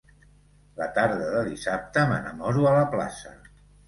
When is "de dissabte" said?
1.33-2.05